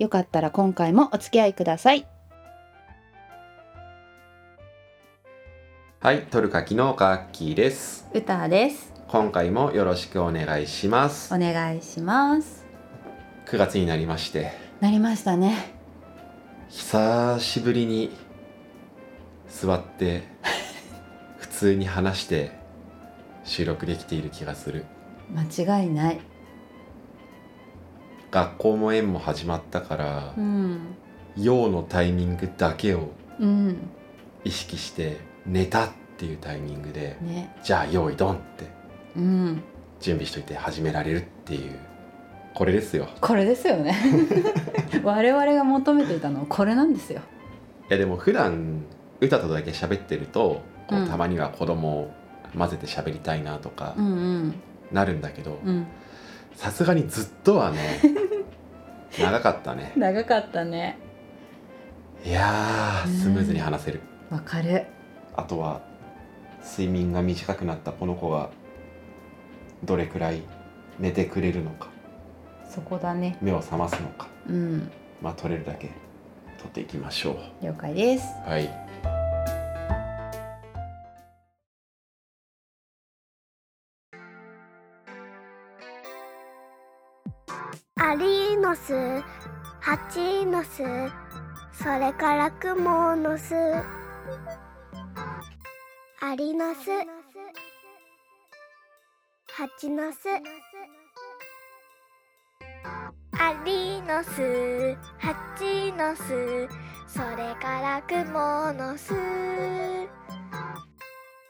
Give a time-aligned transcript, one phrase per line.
[0.00, 2.06] よかったら今回もお付き合いください。
[6.00, 8.08] はいトルカキのアッキーです。
[8.14, 11.34] 歌です今回もよろしくお願いします。
[11.34, 12.64] お願いします。
[13.44, 14.52] 9月になりまして。
[14.80, 15.74] なりましたね。
[16.70, 18.10] 久しぶりに
[19.50, 20.22] 座って
[21.36, 22.52] 普通に話して
[23.44, 24.86] 収録できている気がする。
[25.28, 26.29] 間違いない
[28.30, 30.96] 学校も園も始まったからうん。
[31.36, 33.76] 用のタイミングだけをうん。
[34.44, 37.54] 意識して寝たっていうタイミングでね。
[37.62, 38.66] じゃあ用意ドンって
[39.16, 39.62] うん。
[40.00, 41.78] 準備しといて始められるっていう。
[42.54, 43.08] これですよ。
[43.20, 43.94] これですよね。
[45.04, 47.20] 我々が求めていたのはこれなんですよ。
[47.88, 48.84] いやでも普段
[49.20, 51.08] 歌とだけ喋ってるとこううん。
[51.08, 52.20] たまには子供を
[52.56, 53.94] 混ぜて喋りたいなとか
[54.92, 55.86] なるんだけどうん
[56.54, 57.78] さすがにずっとはね
[59.18, 59.92] 長かったね。
[59.96, 60.98] 長かったね。
[62.24, 64.00] いやスムーズに話せる。
[64.30, 64.86] わかる。
[65.34, 65.80] あとは
[66.62, 68.50] 睡眠が短くなったこの子が
[69.82, 70.42] どれくらい
[70.98, 71.88] 寝てくれるのか。
[72.68, 73.38] そこだね。
[73.40, 74.28] 目を覚ますのか。
[74.48, 74.90] うん。
[75.20, 75.90] まあ取れるだけ
[76.58, 77.64] 取っていきましょう。
[77.64, 78.26] 了解です。
[78.46, 79.19] はい
[88.70, 89.20] の巣
[89.80, 90.84] ハチの巣
[91.72, 93.52] それからクモの巣。
[96.20, 96.88] アリの巣
[99.50, 100.28] ハチの巣。
[103.40, 106.68] アリの巣ハチの巣
[107.08, 109.14] それからクモの巣。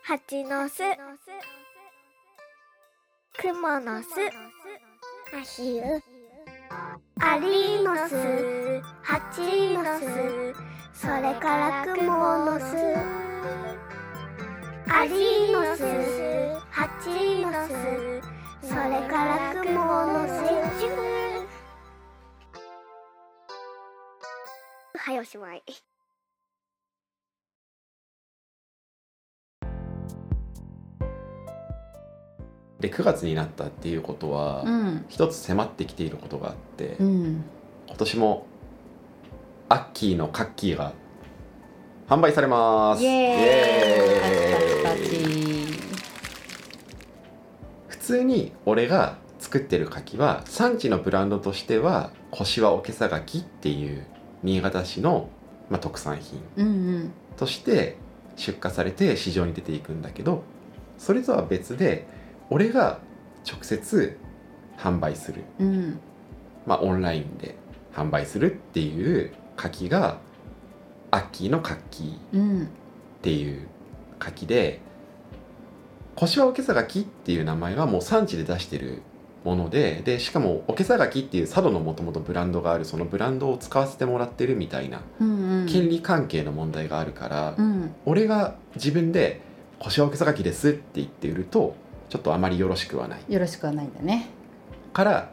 [0.05, 0.83] ハチの巣
[3.39, 4.07] クモの巣。
[5.37, 6.10] アヒル
[7.21, 8.15] アリーノス
[9.03, 9.41] ハチ
[9.77, 10.55] の巣
[10.93, 12.13] それからクモ
[12.45, 12.65] の巣。
[14.89, 15.83] アリの巣
[16.71, 20.31] ハチの巣それからクモの巣。
[24.99, 25.63] はいおしまい
[32.81, 35.05] で9月になったっていうことは、うん。
[35.09, 37.45] 一つ迫ってきていることがあって、うん。
[37.87, 38.47] 今年も
[39.69, 40.93] アッキーのカッキーが
[42.09, 43.03] 販売されます。
[43.03, 45.81] イエーイ。
[47.89, 54.07] 普通に俺が作ってる柿は産地のブランドとしては柏おけさ柿っていう
[54.43, 55.29] 新潟市の、
[55.69, 57.97] まあ、特産品として
[58.37, 60.43] 出荷されて市場に出ていくんだけど
[60.99, 62.07] それとは別で
[62.51, 62.99] 俺が
[63.51, 64.19] 直接
[64.77, 65.45] 販売する。
[65.59, 66.01] うん。
[66.67, 67.57] まあ、オンラインで
[67.95, 70.19] 販売するっていう柿が
[71.11, 72.69] アッキーのカッキーっうん
[73.23, 73.67] ていう
[74.19, 74.81] 柿で
[76.17, 79.03] 柏おけさ柿っていう名前はもう産地で出してる
[79.45, 85.67] ものででしかもおけさ柿っていう佐渡のもともとブランドがあるそのブランドを使わせてもらってるみたいなうんうん。
[85.67, 87.95] 権利関係の問題があるから、うん。
[88.05, 89.41] 俺が自分で
[89.83, 91.75] 「柏おけさ柿です」って言って売ると
[92.11, 93.21] ちょっとあまりよろしくはない。
[93.33, 94.29] よろしくはないんだね。
[94.93, 95.31] から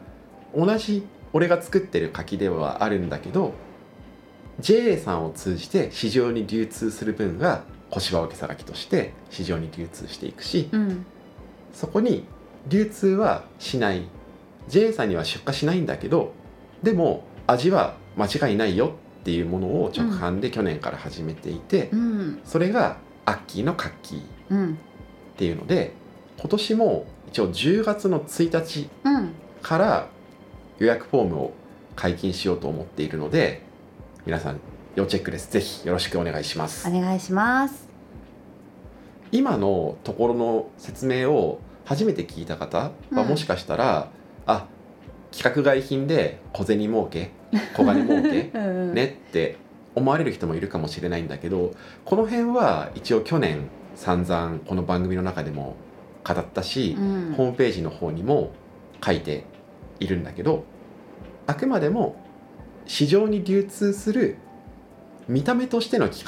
[0.56, 3.52] 同じ俺が作ってる柿ではあるんだけど
[4.60, 11.04] JA さんを通じて市場に流通する分が小芝分けさ柿として市場に流通していくしうん。
[11.72, 12.24] そこに
[12.68, 14.08] 流通はしない。
[14.68, 16.32] JA さんには出荷しないんだけど
[16.82, 22.40] でも味は間違いないよっていうものを直販で去年から始めていて、うん。
[22.44, 24.78] それがアッキーのカッキーっうん。
[25.36, 25.92] ていうので
[26.38, 29.32] 今年も一応10月の1日うん。
[29.62, 30.08] から
[30.78, 31.52] 予約フォームを
[31.96, 33.62] 解禁しようと思っているので
[34.24, 34.60] 皆さん
[34.94, 35.50] 要チェックです。
[35.52, 36.88] ぜひよろしくお願いします。
[36.88, 37.88] お願いします。
[39.30, 43.28] 今のところの説明を初めて聞いた方はうん。
[43.28, 44.10] もしかしたら、
[44.46, 44.66] あ
[45.32, 47.30] 規格外品で小銭儲け
[47.74, 48.94] 小金儲け うんうん。
[48.94, 49.56] ねって
[49.94, 51.72] 思われる人もいるかもしれないんだけど
[52.04, 55.74] この辺は一応去年散々この番組の中でも
[56.24, 57.34] 語ったし、うん。
[57.34, 58.52] ホームページの方にも
[59.04, 59.44] 書いて
[60.00, 60.64] いるんだけど
[61.46, 62.16] あくまでも
[62.86, 64.36] 市場に流通する
[65.28, 66.24] 見た目としての企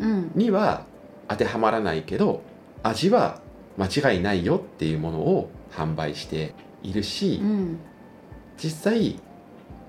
[0.00, 0.32] 画うん。
[0.34, 0.86] には
[1.28, 2.42] 当てはまらないけど
[2.82, 3.40] 味は
[3.76, 7.78] 間違いないよっていうものを販売しているし、うん。
[8.56, 9.20] 実際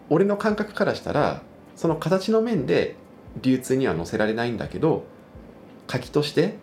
[0.10, 1.42] 俺の感覚からしたら
[1.75, 2.96] その形の面で
[3.42, 5.04] 流通には載せられないんだけど
[5.88, 6.56] 柿として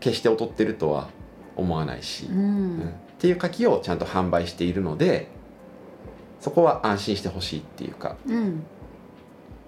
[0.00, 1.08] 決して劣ってるとは
[1.56, 2.78] 思わないし、ううん。
[2.78, 5.28] んっていう柿をちゃんと販売しているので
[6.40, 8.62] そこは安心してほしいっていうかうん。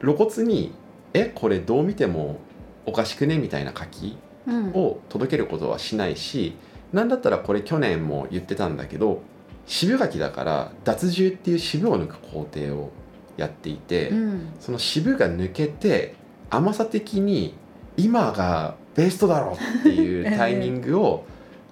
[0.00, 0.72] 露骨に
[1.14, 2.38] 「えこれどう見ても
[2.84, 4.70] おかしくね?」みたいな柿うん。
[4.72, 6.54] を届けることはしないし
[6.92, 9.22] なんだったらこれ去年も言ってたんだけど
[9.66, 12.90] 渋柿だから脱汁っていう渋を抜く工程を
[13.36, 14.48] やっていて、うん。
[14.60, 16.14] その渋が抜けて
[16.48, 17.54] 甘さ的に
[17.96, 21.24] 今がベストだろうっていうタイミングを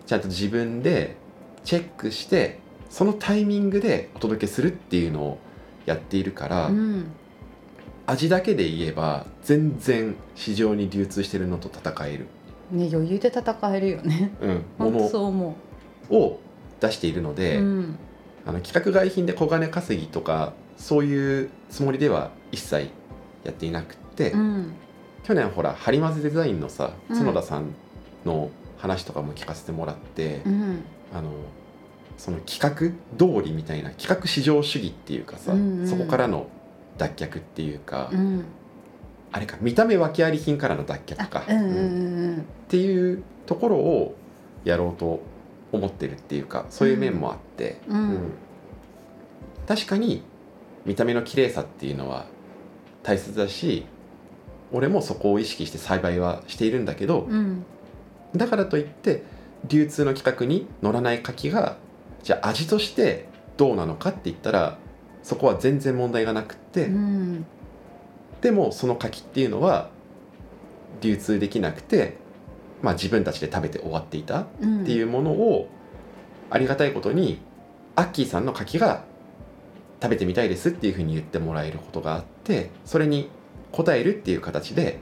[0.07, 1.17] ちゃんと自分で
[1.65, 2.59] チェックして
[2.91, 5.39] そのタイミングでお届けするっていうのを
[5.87, 7.11] やっているから、うん。
[8.07, 12.27] 味だけで言えば全然市場に流通してるのと戦える、
[12.71, 14.33] ね余裕で戦えるよね。
[14.79, 15.57] うん、もそう思
[16.11, 16.41] のを
[16.81, 17.99] 出しているのうで、うん。
[18.47, 22.91] あの規格外品で小金稼ぎとかそういうつもりでは一切
[23.43, 24.75] やっていなくって、うん。
[25.25, 27.19] 去年ほらハリマゼデザインのさうん。
[27.19, 27.75] 角田さん
[28.25, 28.51] の
[28.85, 30.85] 話とかも聞かせてもらって、うん。
[31.15, 31.31] あの
[32.19, 35.89] その企画通りみたいな企画至上主義っていうかさ、うんうん。
[35.89, 36.47] そこからの
[36.99, 38.45] 脱却っていうか、うん。
[39.33, 44.15] あれか見た目訳あり品からの脱却か、うんうんうんっていうところを
[44.65, 45.21] やろうと
[45.73, 48.33] 思ってるっていうかそういう面もあって、うん。
[49.67, 50.23] 確かに
[50.85, 52.27] 見た目の綺麗さっていうのは
[53.03, 53.87] 大切だし
[54.73, 57.65] 俺もそこを意識して栽培はしているんだけど、うん
[58.37, 59.23] だからといって
[59.67, 61.77] 流通の規格に乗らない柿が
[62.23, 63.27] じゃあ味として
[63.57, 64.79] どうなのかって言ったら
[65.23, 67.47] そこは全然問題がなくって、うん。
[68.43, 69.89] でもその柿っていうのは
[71.01, 72.19] 流通できなくて、
[72.83, 75.69] まあ、自分たちで食べて終わっていたうんっていうものを
[76.51, 77.41] ありがたいことに
[77.97, 79.05] アッキーさんの柿が
[80.03, 83.31] 食べてみたいですっていうふうに言ってもらえることがあってそれに
[83.73, 84.99] 応えるっていう形で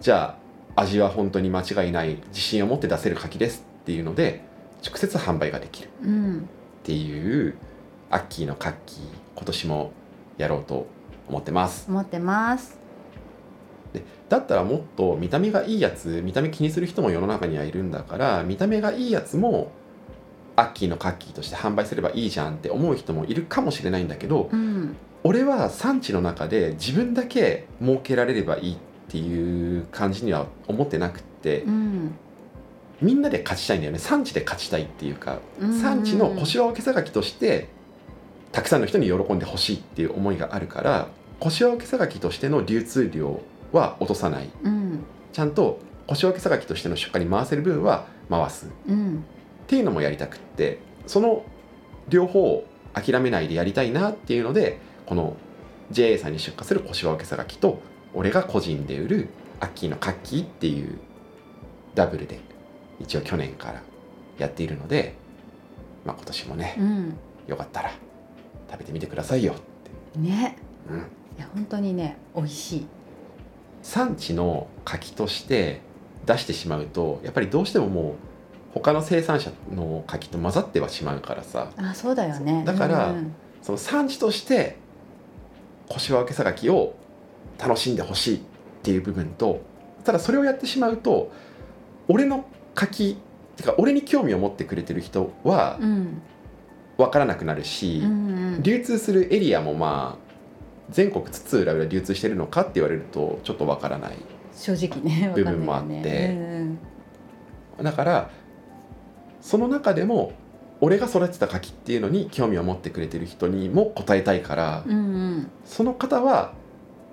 [0.00, 0.41] じゃあ
[0.76, 4.42] 味は本当に間違いない自信を持って出せる柿ですっていうので
[4.86, 5.90] 直接販売ができる。
[6.04, 6.38] うん。
[6.38, 6.42] っ
[6.82, 7.56] ていう
[8.10, 9.04] アッキーのカッキー
[9.36, 9.92] 今年も
[10.38, 10.86] やろうと
[11.28, 11.86] 思ってます。
[11.88, 12.78] 思ってます。
[13.92, 19.70] でだったらもっと見た目がいいやつ見た目気にする人も世の中にはいるんだから見た目がいいやつも
[20.56, 24.96] アッキーのカッキーとして販売すればいいじゃんって思う人もいるかもしれないんだけどうん。
[25.24, 28.76] 俺は産地の中で自分だけ儲けられればいいっ
[29.12, 32.14] ていう感じには思ってなくってうん。
[33.02, 33.98] みんなで勝ちたいんだよね。
[33.98, 37.68] 産地で勝ちたいっていうかうん産地の腰をけさがきとして
[38.52, 41.08] たくさんの人に喜んでほしいっていう思いがあるから
[41.40, 43.40] 腰をけさがきとしての流通量
[43.72, 44.50] は落とさない。
[44.64, 45.00] うん。
[45.32, 48.66] ちゃんと腰分けさがきとしての出荷に回せる分は回す。
[48.66, 49.24] っうん。
[49.66, 51.44] ていうのもやりたくってその
[52.08, 55.36] 両方を諦めないでやりたいなっていうのでこの
[55.90, 57.80] JA さんに出荷する腰分けさがきと
[58.14, 59.28] 俺が個人で売る
[59.60, 60.98] アッキーのカッキーっていう
[61.94, 62.40] ダブルで
[63.00, 63.82] 一応去年から
[64.38, 65.14] やっているので、
[66.04, 67.16] まあ、今年もねうん。
[67.46, 67.92] よかったら
[68.70, 70.56] 食べてみてくださいよって、ね。
[70.88, 71.02] うん、い
[71.38, 72.86] や本当にね美味しい。
[73.82, 75.80] 産地の柿として
[76.24, 78.14] 出してしまうとやっぱりどうしてももう
[78.74, 81.70] 他の生産者の柿と混ざってはしまうからさ。
[81.76, 82.62] あそうだよね。
[82.64, 84.76] だからうんその産地として
[85.88, 86.94] 腰分けさがきを
[87.58, 88.40] 楽しんでほしいっ
[88.82, 89.60] ていう部分と
[90.04, 91.30] ただそれをやってしまうと
[92.08, 92.44] 俺の
[92.74, 93.18] 柿
[93.56, 96.22] てか俺に興味を持ってくれてる人はうん
[96.98, 98.28] 分からなくなるし、うん。
[98.28, 100.32] うん流通するエリアもまあ
[100.90, 104.16] 全国津々浦々流通してるのかって言われるとちょっと分からない。
[104.54, 106.28] 正直ね部分もあって。
[106.30, 106.78] うん
[107.82, 108.30] だから
[109.40, 110.32] その中でも
[110.80, 115.50] 俺が育てた柿っていうのに興味を持ってくれてる人にも答えたいから、うんうん。
[115.64, 116.52] その方は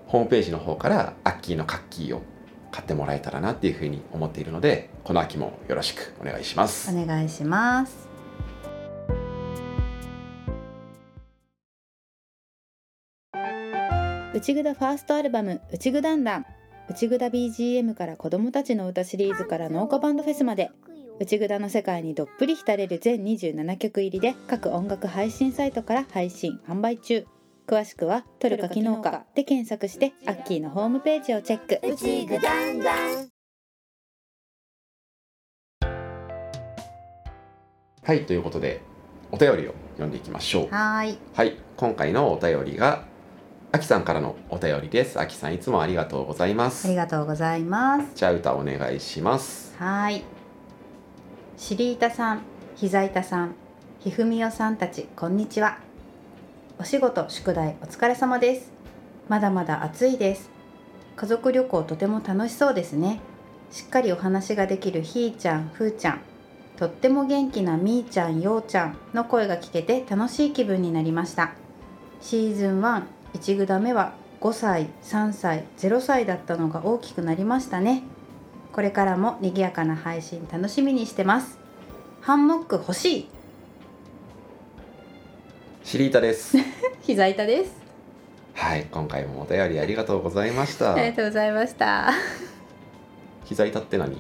[0.10, 2.24] ホームページの方からアッキーのカッキーを
[2.72, 6.92] 買ってもらえたらなっていうふうに思っているのでこの秋もよろしくお願いします。
[6.92, 8.10] お願いします
[14.34, 16.46] 内ぐだファーストアルバム内ぐだんだん
[16.90, 20.72] 内ぐだ BGM から子供たちの歌シリーズから農家バンドフェスまで
[21.20, 27.28] 内ぐだの世界にどっぷり浸れる全27曲入りで各音楽配信サイトから配信販売中
[27.70, 31.88] 詳しくは「トルカ機能か」で検索してアッキーのホームページをチェック。
[31.88, 32.80] うちぐだん。
[32.80, 33.30] だん
[38.02, 38.82] はいということで
[39.32, 40.70] お便りを読んでいきましょう。
[40.72, 41.18] はーい。
[41.36, 43.04] はい今回のお便りが
[43.72, 45.20] あきさんからのお便りです。
[45.20, 46.88] あきさんいつもありがとうございます。
[46.88, 48.16] ありがとうございます。
[48.16, 49.76] じゃあ歌お願いします。
[49.78, 50.24] はい。
[51.56, 52.42] シリータさん、
[52.76, 53.54] ひざいたさん、
[54.00, 55.89] ひふみよさんたち、こんにちは。
[56.82, 58.72] お仕事、宿題、お疲れ様です。
[59.28, 60.50] まだまだ暑いです。
[61.18, 63.20] 家族旅行とても楽しそうですね。
[63.70, 66.22] しっかりお話ができるひーちゃん、ふーちゃん、
[66.78, 71.52] とっても元気なみーちゃん、ようちゃんの声が聞けて楽しい気分になりました。
[72.22, 78.04] シーズン1、1グダ目は5歳、3歳、0歳だったのが大きくなりましたね。
[78.72, 81.60] これからも賑やかな配信楽しみにしてます。
[82.22, 83.30] ハンモック欲しい。
[85.84, 86.58] シリータです
[87.02, 87.72] 膝板です。
[88.54, 92.12] はい今回もお便りありがとうございましたありがとうございました。
[93.46, 94.18] 膝痛って何？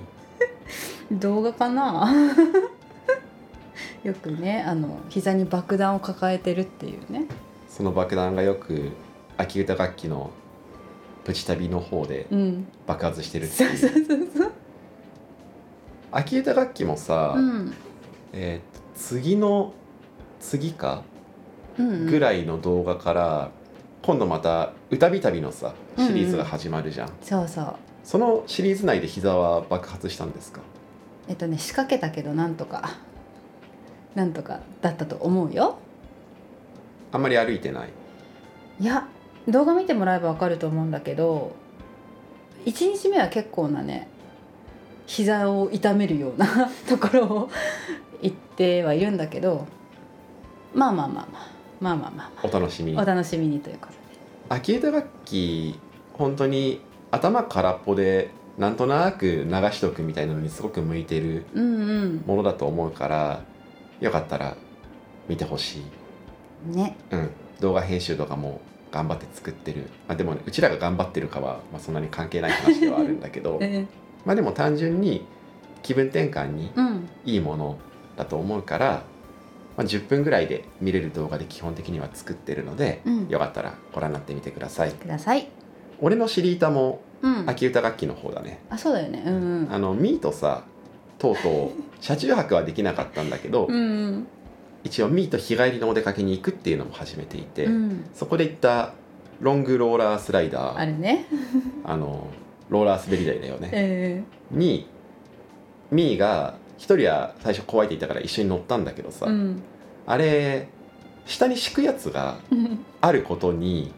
[1.11, 2.09] 動画かな？
[4.03, 7.25] よくね、あの膝に爆弾を抱えてるっていうね。
[7.67, 8.91] その爆弾がよく
[9.37, 10.31] 秋歌楽器の
[11.25, 12.67] プチ旅の方でうん。
[12.87, 14.51] 爆発してるってそうそういうそうそう。
[16.11, 17.73] 秋歌楽器もさ、うん。
[18.33, 19.73] えーと次の
[20.39, 20.95] 次か？
[20.95, 21.08] うん。
[22.05, 23.51] ぐらいの動画から、
[24.01, 27.75] 今度また歌び旅のさシリーズが始まるじゃん、そうそう。
[28.03, 30.61] そのシリーズ内で膝は爆発したんですか？
[31.27, 32.97] えっとね、仕掛けたけど、なんとか。
[34.15, 35.77] なんとかだったと思うよ。
[37.11, 37.89] あんまり歩いてない？
[38.81, 39.07] いや
[39.47, 41.51] 動画見てもらえばわかると思うんだけど
[42.65, 44.07] 1日目は結構なね
[45.05, 47.49] 膝を痛めるような ところを
[48.21, 49.65] 行ってはいるんだけど
[50.73, 51.47] まあまあまあまあ
[51.79, 53.99] まあまあまあお楽しみお楽しみにということで。
[54.49, 55.79] 秋歌楽器
[56.13, 56.81] 本当に
[57.11, 62.23] 頭空っぽでなんとなく流しとくみたいなのにすごく向いてるうんうん。
[62.25, 63.43] ものだと思うから
[64.01, 64.57] よかったら
[65.27, 65.79] 見てほし
[66.73, 66.97] い、ね。
[67.11, 73.59] うん、動画編集とかも頑張って作ってる、まあ、でも、ね、うちらが頑張ってるかは、まあ、そんなに関係ない話ではあるんだけど。
[73.61, 73.85] え。
[74.25, 75.25] まあでも単純に
[75.81, 77.09] 気分転換にうん。
[77.25, 77.77] いいもの
[78.17, 79.03] だと思うから、
[79.79, 83.29] まあ、10分ぐらいで見れる動画で基本的には作ってるので、うん。
[83.29, 84.91] よかったらご覧になってみてください。
[84.91, 85.47] ください。
[86.01, 87.49] 俺の知り板もうん。
[87.49, 89.23] 秋歌楽器の方だね、あそうだよね。
[89.25, 89.73] うんうん。
[89.73, 90.65] あのミーとさ
[91.17, 94.27] とうとう 車中泊はできなかったんだけど、うんうん。
[94.83, 98.03] 一応ミーと日帰りのお出かけに行くっていうのも始めていて、うん。
[98.13, 98.95] そこで行った
[99.39, 101.25] ロングローラースライダーあれね。
[101.85, 102.27] あの
[102.67, 104.89] ローラー滑り台だよね、え に
[105.89, 109.61] ミーが一人は最初怖いって言ったから一緒に乗ったんだけどさ、えうん。
[110.07, 110.67] あれ
[111.25, 113.91] 下に敷くやつがう んあることに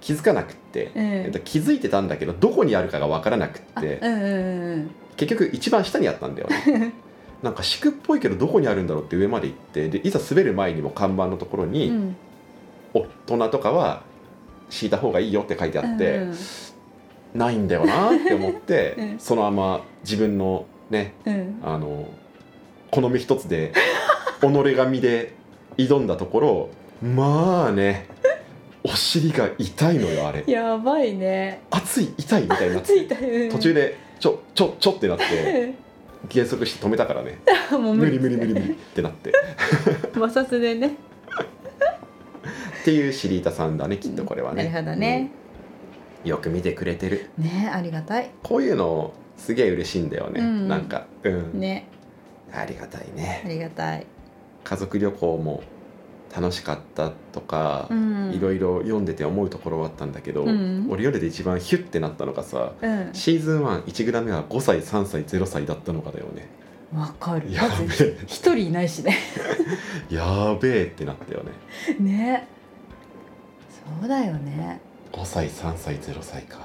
[0.00, 6.92] 気づかなくって、え気づいてたんだけどどこにあるかが分からなくってうんうんうん結局一番下にあったんだよね。
[7.42, 12.16] なんか敷くっぽいけどどこにあるんだろうって上まで行ってでいざ滑る前にも看板のところうに、ん。
[12.94, 14.02] 大人とかは
[14.70, 16.34] 敷いた方がいいよって書いてあって、うん
[17.34, 21.60] ないんだよなって思って、う んそのまま自分のねうん。
[21.62, 22.08] あの
[22.90, 23.72] 好み一つで
[24.40, 25.34] 己が身で
[25.76, 26.68] 挑んだところ
[27.02, 28.08] まあね
[28.86, 30.44] お尻が痛いのよあれ。
[30.46, 31.62] やばいね。
[31.70, 33.04] 熱い痛いみたいになって。
[33.06, 33.50] たうん。
[33.50, 35.74] 途中でちょちょちょってなって
[36.28, 37.40] 減速して止めたからね。
[37.72, 38.20] もう無理。
[38.20, 39.32] 無理無理無理ってなって。
[40.14, 40.92] 摩擦でね。
[42.82, 44.68] っていうシリータさんだねきっとこれはね。
[44.68, 45.32] なるほどね、
[46.24, 46.30] うん。
[46.30, 47.30] よく見てくれてる。
[47.36, 48.30] ねありがたい。
[48.44, 50.68] こういうのすげえ嬉しいんだよね、うん。
[50.68, 51.06] なんか。
[51.22, 51.86] うん、ね。
[52.52, 54.06] ありがたいあねりがたい。
[54.64, 55.62] 家族旅行も
[56.34, 58.32] 楽しかったとか、うん。
[58.32, 60.86] いろいろ読んでて思うところはあったんだけど、うん。
[60.90, 63.10] 俺読んでて一番ヒュッてなったのがさうん。
[63.12, 66.48] シーズン11グラ目は5歳3歳0歳だったのかだよね。
[66.94, 67.52] わかる。
[67.52, 68.18] やべえ。
[68.26, 69.16] 一人いないしね。
[70.08, 71.52] やべえってなったよね。
[71.98, 72.48] ね。
[74.00, 74.80] そうだよね。
[75.12, 76.58] 5歳3歳0歳か。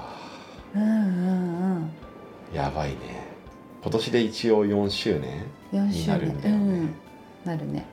[0.74, 1.90] うんうん
[2.52, 2.96] やばいね。
[3.82, 6.94] 今年で一応4周年うん4になるんだよね、うん。
[7.44, 7.84] なるね。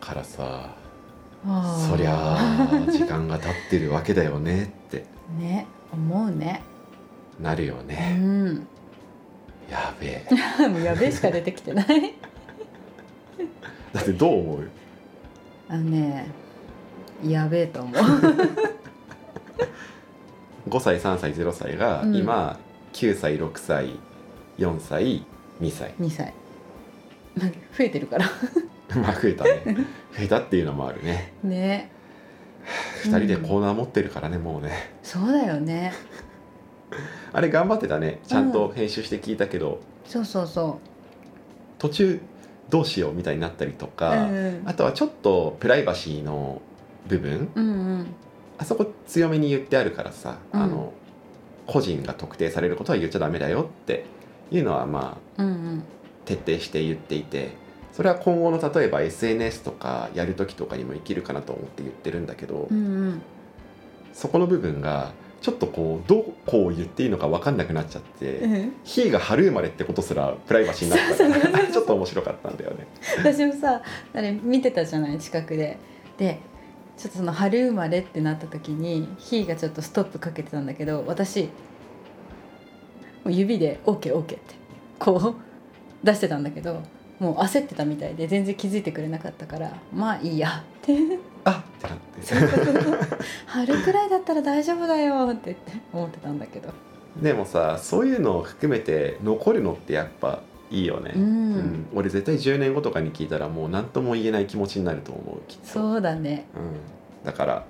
[0.00, 0.74] からさ
[1.88, 5.04] そりゃあ時間が経ってるわけだよねって。
[5.38, 6.62] ね思うね。
[7.40, 8.66] なるようね、ん。
[9.70, 10.26] やべえ。
[10.68, 12.14] もうやべえしか出てきてない。
[13.92, 14.68] だってどう思う？
[15.68, 16.26] あのね
[17.24, 17.94] やべえと思う。
[20.68, 22.14] 5歳3歳0歳がうん。
[22.16, 22.58] 今、
[22.94, 23.90] 9歳6歳
[24.56, 25.26] 4歳
[25.60, 25.94] 2歳。
[26.00, 26.32] 2歳。
[27.36, 28.26] まあ増えてるから。
[28.96, 29.62] まあ増えたね。
[30.16, 31.32] 増えたっていうのもあるね。
[31.42, 31.90] ね。
[33.02, 34.92] 2人でコーナー持ってるからねもうね。
[35.02, 35.92] そうだよね。
[37.32, 38.20] あれ頑張ってたね。
[38.28, 40.78] ちゃんと編集して聞いたけど、そうそうそ
[41.78, 42.20] 途中
[42.70, 44.62] どうしようみたいになったりとうか、うん。
[44.66, 46.62] あとはちょっとプライバシーの
[47.08, 47.48] 部分。
[47.56, 47.70] うんう
[48.02, 48.06] ん。
[48.56, 50.62] あそこ強めに言ってあるからさ、うん。
[50.62, 50.92] あの
[51.66, 54.04] 個人が特定されることは言っちゃダメだよって
[54.50, 55.82] いうのはまあうんうん。
[56.24, 57.50] 徹底して言っていて
[57.92, 62.80] それは今後の例えば SNS とかやる時とかにも生きるかなと思って言ってるんだけど、うんう
[63.10, 63.22] ん。
[64.12, 68.38] そこの部分がちょっとこうどこを言っていいのか分かんなくなっちゃって。
[68.38, 68.72] うん
[69.12, 71.50] が春生まれってことすらプライバシーになった。
[71.50, 72.86] から ちょっと面白かったんだよね。
[73.18, 73.82] 私もさ
[74.14, 75.18] あれ見てたじゃない？
[75.18, 75.76] 近くで。
[76.16, 76.38] で
[76.96, 81.44] ちょっとその春生まれってなった時にひーがちょっとストップかけてたんだけど私
[83.24, 84.38] もう指で OKOK って
[84.98, 86.82] こう出してたんだけど
[87.18, 90.96] もう焦ってたみたいで全然気づいてくれなかったからまあいいやって。
[91.44, 93.24] あってなって。
[93.46, 95.56] 春くらいだったら大丈夫だよって
[95.92, 96.70] 思ってたんだけど。
[97.20, 100.40] でもさそういうのを含めて残るのってやっぱ
[100.74, 101.86] いいよね、うん、うん。
[101.94, 105.66] 俺絶対10年後とかに聞いたらもう何とも言えない気持ちになると思うきっと。
[105.66, 106.46] そうだね。
[106.54, 107.66] うん、だから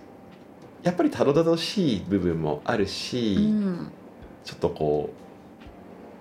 [0.83, 3.91] やっぱりたどたどしい部分もあるし、うん。
[4.45, 5.11] ちょっとこ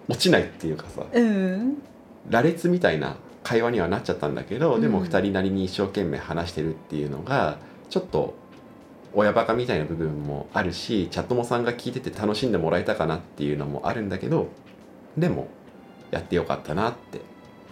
[0.08, 1.78] う落ちないっていうかさうん。
[2.30, 7.58] 羅列みたいな会話にはなっちゃったんだけど、でもうん2人なりに一生懸命話してるっていうのが
[7.90, 8.36] ちょっと
[9.14, 14.48] 親バカみたいな部分もあるしチャットモさんが聞いてて楽しんでもらえたかなっていうのもあるんだけど
[15.18, 15.48] でも
[16.14, 17.22] やってよかったなって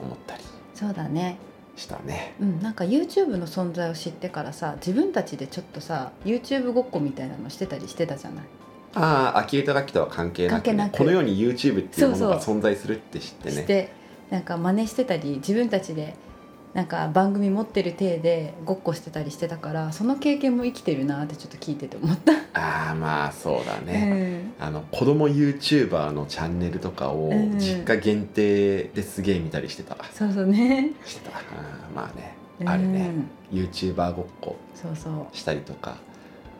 [0.02, 0.44] 思ったり
[0.74, 1.38] そうだね。
[1.78, 2.36] したね。
[2.42, 8.46] うん、なんか YouTube の存在を知ってからさ自分たちでちょっとさ YouTube ごっこみたいなのしてたりしてたじゃない？
[8.94, 10.98] ああ秋歌楽器とは関係なく,、ね、なく。
[10.98, 13.56] この世に YouTube っていうものが存在するって知ってね。
[13.56, 13.94] して
[14.30, 16.16] なんか真似してたり自分たちで
[16.74, 22.32] なんか番組持ってる体でごっこしてたりしてたからその経験も生きてるなってちょっと聞いてて思った。
[22.54, 24.54] ああまあそうだうね、ん。
[24.60, 30.92] あの子供 YouTuber のチャンネルとかをうん実家限定ですげえ見たりしてた、そうそうね。
[31.06, 31.38] してた。
[31.38, 32.36] あーまあね。
[32.64, 33.12] あるね、
[33.52, 34.56] YouTuber ごっこ。
[35.34, 35.98] したりとか。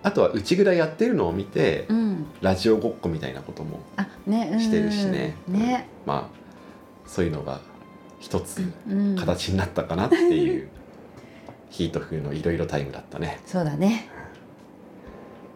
[0.04, 2.26] あとは内蔵やってるのを見て、うん。
[2.42, 3.80] ラジオごっこみたいなことも
[4.28, 5.36] してるしね。
[5.48, 5.88] ね。
[6.06, 6.42] まあ
[7.08, 7.62] そういうのが
[8.22, 9.16] 一つうん。
[9.18, 10.70] 形になったかなっていう、
[11.70, 13.40] ヒート風のいろいろタイムだったね。
[13.46, 14.08] そうだね。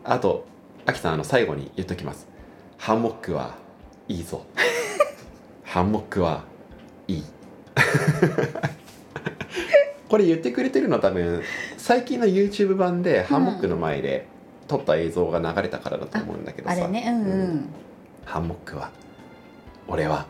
[0.04, 0.45] あと
[0.86, 2.28] アキさんあの最後に言っときます。
[2.78, 3.56] ハンモックは
[4.08, 4.45] いいぞ。
[5.63, 6.43] ハンモックは
[7.08, 7.23] いい。
[10.10, 11.41] これ言ってくれてるのは多分
[11.78, 14.28] 最近の YouTube 版でハンモックの前で
[14.67, 17.25] 撮った映像が流れたからだと思うんだけどさ、あれね、うん。
[17.25, 17.69] うん。
[18.25, 18.91] ハンモックは
[19.88, 20.25] 俺は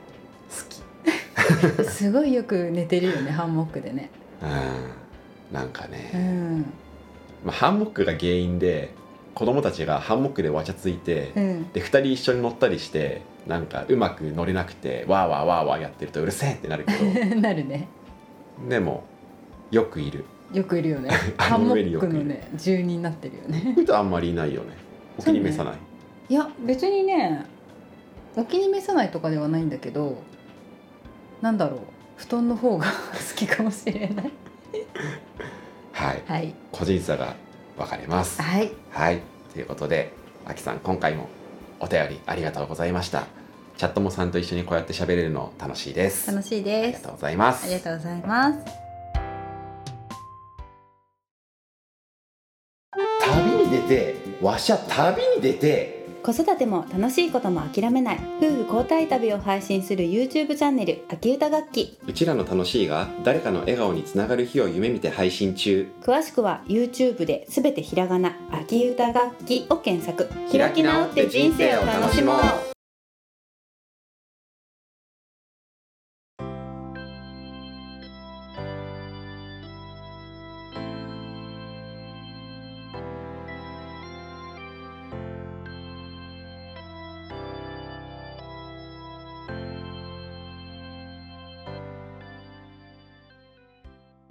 [1.84, 4.10] すごいよく寝てるよね、ハンモックでね。
[4.41, 5.05] うん
[5.51, 6.62] なんかうね、ん。
[7.43, 8.93] まあ、ハンモックが原因で
[9.34, 11.71] 子供たちがハンモックでわちゃついて、うん。
[11.71, 17.88] で2人一緒に乗ったりしてなんかうまく乗れなくてわーわーわーわーやってるとうるせえってなるけど なるね。
[18.67, 19.03] でも
[19.71, 21.10] よくいるよくいるよね。
[21.38, 23.73] あハンモの上によくいるックのね、住人になってるよね。
[23.75, 24.69] ふとあんまりいないよね
[25.17, 25.73] お気に召さない、
[26.29, 27.45] いや別にね
[28.36, 30.17] お気に召さないとかではないんだけど
[31.41, 31.80] なんだろう。
[32.17, 34.32] 布団の方が 好きかもしれない。
[35.91, 36.24] はい。
[36.26, 36.54] はい。
[36.71, 37.36] 個人差が
[37.78, 38.41] 分かれます。
[38.41, 38.71] はい。
[38.91, 39.21] はい。
[39.54, 40.12] ということで
[40.45, 41.30] あきさん今回も
[41.80, 43.26] お便りありがとうございました。
[43.78, 46.32] チャットモさんと一緒にこうやって喋れるの楽しいです。
[46.32, 47.65] 楽しいありですがとうございます。
[47.65, 48.60] ありがとうございます。
[53.21, 55.94] 旅に出てわしゃ旅に出て
[56.25, 61.99] 子育ても楽しいことも諦めない夫婦交代旅を配信する YouTube チャンネル秋歌楽器。
[62.07, 65.88] うちらの楽しいが誰かの笑顔につながる日を夢見て配信中。
[66.01, 70.27] 詳しくは YouTube で全てひらがな秋歌楽器を検索。
[70.51, 72.74] 開き直って人生を楽しもう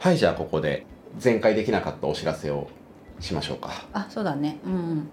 [0.05, 0.85] はいじゃあここで
[1.23, 2.69] 前回できなかったお知らせを
[3.21, 3.87] しましょうか。
[3.95, 4.59] あそうだね。
[4.67, 5.09] うんうん。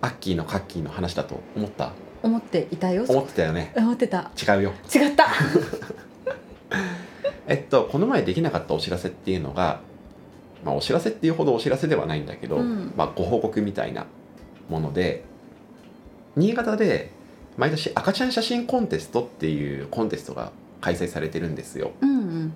[0.00, 1.92] アッキーのカッキーの話だと思った？
[2.22, 3.04] 思っていたよ。
[3.06, 3.74] 思ってたよね。
[3.76, 4.30] 思ってた。
[4.40, 4.72] 違うよ。
[4.94, 5.26] 違った。
[7.46, 9.80] えっとこの前できなかったお知らせっていうのが
[10.64, 12.94] まあお知らせっていうほどお知らせではないんだけど、うん。
[12.96, 14.06] まあご報告みたいな
[14.70, 15.22] もので
[16.36, 17.10] 新潟で
[17.58, 20.50] 毎年赤ちゃん写真コンテストっていうコンテストが
[20.80, 21.90] 開催されてるんですよ。
[22.00, 22.52] うんうん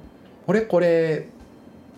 [0.46, 1.28] 俺これ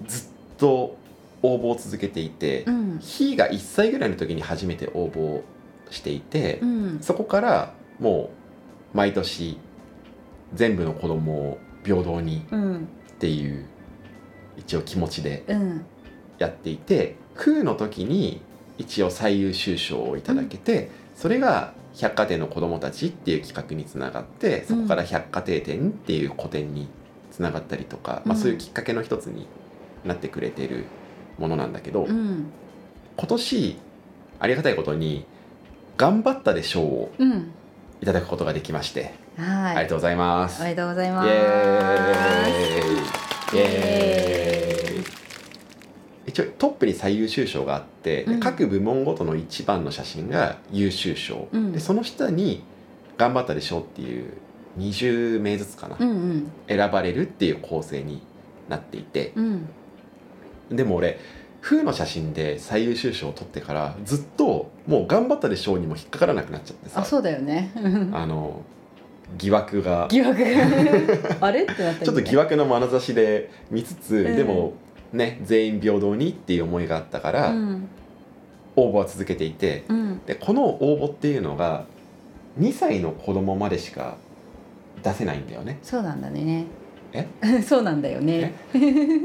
[0.06, 0.96] ずっと
[1.42, 3.00] 応募を続けていて、うん。
[3.36, 5.42] が1歳ぐらいの時に初めて応募
[5.90, 6.98] していて、うん。
[7.00, 8.30] そこからも
[8.94, 9.58] う毎年
[10.54, 12.76] 全部の子供を平等にうん。
[12.76, 12.78] っ
[13.18, 13.66] ていう
[14.56, 15.86] 一応気持ちでうん。
[16.38, 18.40] やっていて空の時に
[18.78, 26.88] 一応最優秀賞をいただけて、それが百貨店の子どもたちっていう企画につながってそこから百貨店展っていう個展に
[27.38, 28.42] つながったりとか、まあ、うん。
[28.42, 29.46] そういうきっかけの一つに
[30.04, 30.86] なってくれている
[31.38, 32.50] ものなんだけど、うん。
[33.16, 33.78] 今年
[34.40, 35.24] ありがたいことに
[35.96, 37.52] 頑張ったで賞をうん。
[38.00, 39.76] いただくことができまして、はい。
[39.76, 40.60] ありがとうございます。
[40.62, 41.28] おめでとうございイます。
[41.28, 41.34] イイ。
[43.60, 45.04] エーイ。
[46.26, 48.40] 一応トップに最優秀賞があって、でうん。
[48.40, 51.72] 各部門ごとの一番の写真が優秀賞、うん。
[51.72, 52.64] でその下に
[53.16, 54.32] 「頑張ったでしょ」っていう
[54.78, 56.50] 20名ずつかな、うんうん。
[56.68, 58.22] 選ばれるっていう構成に
[58.68, 59.32] なっていて。
[59.36, 59.68] うん。
[60.70, 61.18] でも俺
[61.60, 67.00] 風の写真で最優秀賞を取ってからずっともう「頑張ったでしょ」にも引っかからなくなっちゃってさ。
[67.00, 67.70] あそうだよね。
[68.12, 68.62] あの
[69.36, 70.06] 疑惑が。
[70.10, 70.46] 疑惑が。
[71.46, 71.62] あれ？
[71.62, 74.36] ってなったちょっと疑惑の眼差しで見つつ、うん。
[74.36, 74.74] でも
[75.12, 77.88] ね全員平等にっていう思いがあったから、うん。
[78.76, 79.84] 応募は続けていて。
[79.88, 80.20] うん。
[80.26, 81.84] でこの応募っていうのが
[82.60, 84.16] 2歳の子供までしか
[85.02, 85.78] 出せないんだよね。
[85.82, 86.66] そうなんだね。
[87.12, 87.26] え？
[87.62, 88.54] そうなんだよね。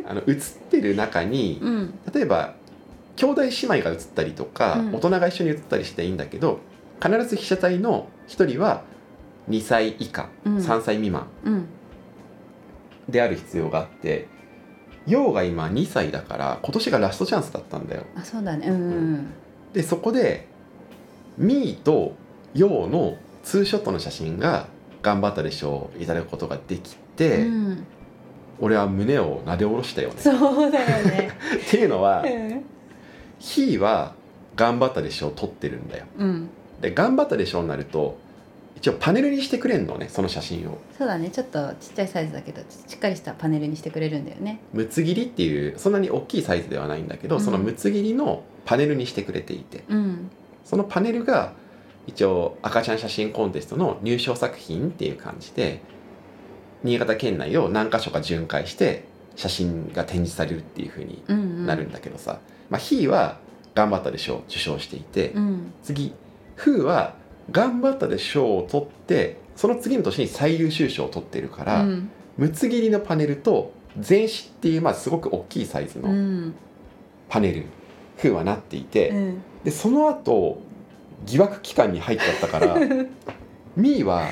[0.07, 1.93] あの写ってる中にうん。
[2.13, 2.55] 例えば
[3.15, 4.95] 兄弟姉妹が写ったりとか、うん。
[4.95, 6.59] 大人が一緒に写ったりしていいんだけど
[7.01, 8.83] 必ず被写体の1人は
[9.49, 10.57] 2歳以下、うん。
[10.57, 11.65] 3歳未満うん。
[13.09, 14.27] である必要があって
[15.05, 18.03] 陽が今2歳だから今年がラストチャンスだったんだよ。
[18.15, 18.67] あそうだね。
[18.67, 19.27] うんうん
[19.73, 20.47] でそこで
[21.37, 22.13] ミーと
[22.53, 24.67] ヨウのツーショットの写真が
[25.03, 27.85] 頑張ったでしょういただくことができて、うん。
[28.59, 30.15] 俺は胸をなで下ろしたよね。
[30.17, 31.29] そうだよね。
[31.67, 33.79] っていうのはうん。
[33.79, 34.13] は
[34.55, 36.05] 頑張ったでしょう撮ってるんだよ。
[36.17, 36.49] うん。
[36.81, 38.17] で頑張ったでしょうになると
[38.77, 40.77] 一応パネルにしてくれんのねその写真を。
[40.97, 41.29] そうだね。
[41.29, 44.61] ちょっとちっちゃいサイズだけどしっかりしたパネルにしてくれるんだよね。
[44.71, 47.41] むつ切りっていうそんなに大きいサイズではないんだけど、うん。
[47.41, 49.83] そのむつ切りのパネルにしてくれていて。
[49.89, 50.29] うん。
[50.63, 51.53] そのパネルが
[52.07, 55.81] 一応赤ちゃん写真コンテストの入賞作品っていう感じで
[56.83, 61.65] 新潟県内を何箇所か巡回して写真が展示されるっていう風にうんうん。
[61.65, 62.39] なるんだけどさ、
[62.69, 63.39] まあ、ヒーは
[63.73, 65.73] 頑張ったでしょう受賞していて、うん。
[65.81, 66.13] 次
[66.55, 67.15] フーは
[67.51, 72.09] 頑張ったでしょうを取ってその次の年に最優秀賞を取ってるから、うん。
[72.37, 76.53] むつ切りのパネルと全紙っていうまあすごく大きいサイズうのん。
[77.29, 77.65] パネル、
[78.17, 79.41] フーはなっていて、うん。
[79.63, 80.61] でその後
[81.25, 82.75] 疑惑期間に入っちゃったから
[83.75, 84.27] ミーは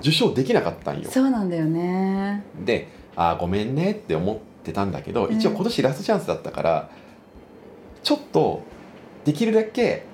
[0.00, 1.10] 受賞できなかったんよ。
[1.10, 2.44] そうなんだよね。
[2.64, 5.34] であーごめんねって思ってたんだけどうん。
[5.34, 6.90] 一応今年ラストチャンスだったから、
[8.02, 8.62] ちょっと
[9.24, 10.04] できるだけ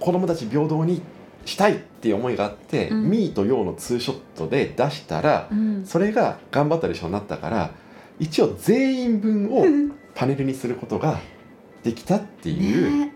[0.00, 1.02] 子供たち平等に
[1.44, 3.10] したいっていう思いがあって、うん。
[3.10, 5.86] ミーとヨーのツーショットで出したら、うん。
[5.86, 7.70] それが頑張ったでしょうになったから
[8.18, 9.64] 一応全員分を
[10.14, 11.20] パネルにすることが
[11.84, 13.14] できたっていう、ね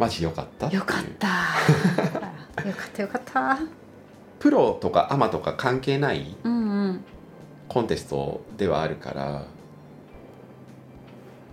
[0.00, 1.28] マジ良かったよかった。
[2.66, 3.58] よかったよかった。
[4.38, 7.04] プロとかアマとか関係ないうんうん。
[7.68, 9.24] コンテストではあるから、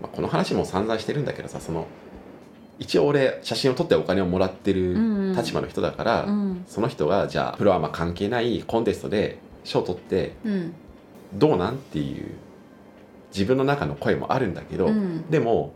[0.02, 1.88] まあ、この話も散々してるんだけどさその
[2.80, 5.36] 一応俺写真を撮ってお金をもらってるうんうん。
[5.36, 6.64] 立場の人だから、うん。
[6.68, 10.74] その人がじゃあプロアマ関係ないコンテストで賞を取ってうん。
[11.34, 12.32] どうなんっていう
[13.34, 15.30] 自分の中の声もあるんだけど、うん。
[15.30, 15.74] でも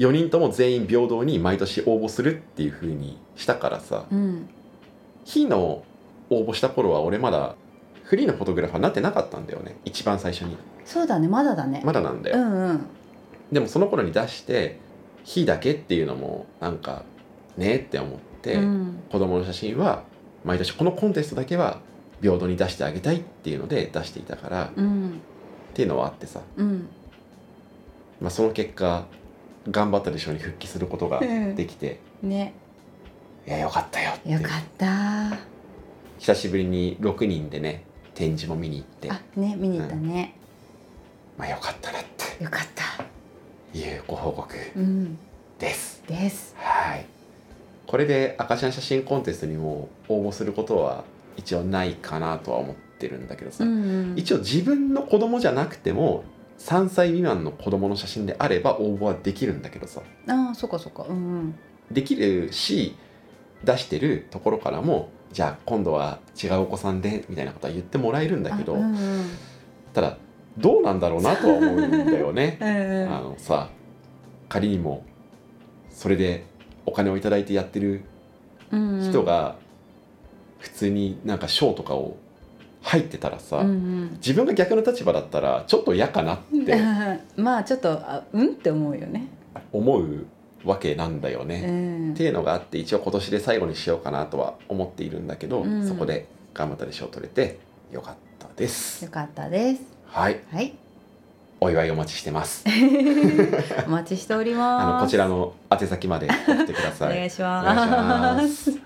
[0.00, 4.48] 4人とも全員平等に毎年応募するっていう風にしたからさうん
[5.24, 5.84] 日の
[6.30, 7.54] 応募した頃は俺まだ
[8.04, 9.76] フリーのフォトグラファーになってなかったんだよね。
[9.84, 10.56] 一番最初に。
[10.84, 11.82] そうだねまだだね。
[11.84, 12.86] まだなんだよ、うんうん。
[13.52, 14.80] でもその頃に出して
[15.22, 17.04] 「日だけ」っていうのもなんか
[17.56, 19.02] ねって思って、うん。
[19.12, 20.02] 子供の写真は
[20.44, 21.78] 毎年このコンテストだけは
[22.22, 25.20] 平等に出してあげたいっていうので出していたから、っうん。
[25.74, 26.88] ていうのはあってさ、うん。
[28.20, 29.04] まあ、その結果
[29.68, 32.54] 頑張ったでしょうに復帰することができて、ね。
[33.46, 35.38] いやよかったよよかった。
[36.18, 39.10] 久しぶりに6人でね展示も見に行って。
[39.10, 40.34] あね見に行ったね。
[41.36, 42.42] まあよかったなって。
[42.44, 43.04] よかった。
[43.78, 45.18] いうご報告うん。
[45.58, 46.02] です。
[46.06, 46.54] です。
[46.58, 47.06] はい。
[47.86, 51.04] これで赤ちゃん写真コンテストにも応募することは
[51.36, 54.18] 一応ないかなとは思ってるんだけどさ、うんうん。
[54.18, 56.24] 一応自分の子供じゃなくても
[56.60, 60.02] 3歳未満の子供の写真であれば応募はできるんだけどさ。
[60.28, 61.54] ああそっかそっかうんうん
[61.90, 62.94] できるし
[63.64, 69.30] 出してるところからもじゃあ今度は違うお子さんでみたいなことは言ってもらえるんだけど、あうんうん
[69.92, 70.18] ただ
[70.56, 72.58] どうなんだろうなとは思うんだよね。
[73.10, 73.70] あのさ
[74.48, 75.04] 仮にも
[75.88, 76.44] それで
[76.86, 78.02] お金をいただいてやってる
[78.70, 79.56] 人が
[80.58, 82.16] 普通になんか賞とかを
[82.82, 86.76] 入ってたらさ、うんうん自分が逆の立場だったらちょっと嫌かなって
[87.40, 89.28] まあちょっとあうんって思うよね
[89.72, 90.26] 思う
[90.64, 91.60] わけなんだようね。
[91.66, 97.58] んっていうのがあって一応今年で最後にしようかなとは思っているんだけど、うんそこで頑張ったで賞を取れて
[97.92, 99.04] よかったです。
[99.04, 100.72] よかったですはい、はい
[101.62, 102.64] お祝いお待ちしてます。
[103.86, 107.16] お待ちしておりますあのこちらの宛先まで送ってくだおさい。
[107.16, 108.78] 願いしお願まいしますす。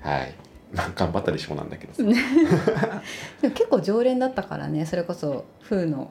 [0.00, 0.34] はい。
[0.76, 2.02] まあ頑張ったで賞なんだけどさ。
[3.42, 6.10] でも結構常連だったからねそれこそ風の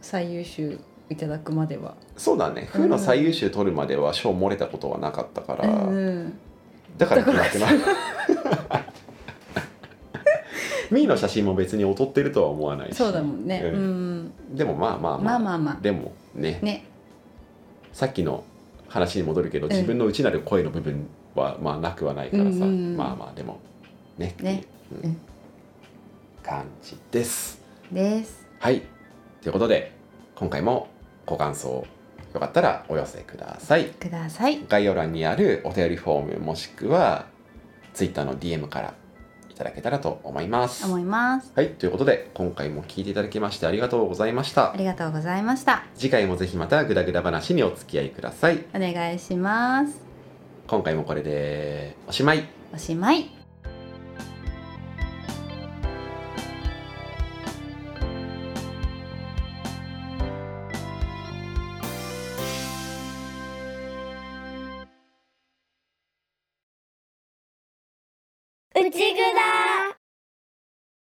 [0.00, 0.78] 最優秀
[1.10, 1.94] いただくまでは。
[2.16, 2.68] そうだね。
[2.70, 6.32] 風の最優秀取るまでは賞漏れたことはなかったから、うんうん。
[6.96, 7.74] だから決まってない。
[10.90, 12.96] ミーの写真も別に劣ってるとは思わないし。
[12.96, 13.62] そうだもんね。
[13.64, 14.20] ううん。
[14.26, 15.18] んでもまあまあまあ。
[15.18, 15.78] まあまあまあ。
[15.82, 16.58] でもね。
[16.62, 16.84] ね。
[17.92, 18.44] さっきの
[18.88, 23.58] 話に戻るけどん自分の内なる声の部分はまあなくはないからさ、うんまあまあでも
[24.18, 25.16] ねねううんうん
[26.42, 27.60] 感じです。
[27.90, 28.82] ですはい
[29.42, 29.92] ということで
[30.34, 30.88] 今回も
[31.26, 31.86] ご感想
[32.34, 33.86] よかったらお寄せください。
[33.86, 37.26] ください概要欄にあるお便りフォームもしくは
[37.94, 38.94] Twitter の DM から
[39.50, 40.84] いただけたらと思います。
[40.84, 44.76] 思いますはいということで今回も聞いていただきましてありがとうございましたあ。
[44.76, 48.64] りがとうございました次回もぜひまたグダグダ話にお付き合いください。
[48.74, 49.94] お願いします
[50.66, 52.44] 今回もこれでおしまい。
[52.74, 53.43] おしまい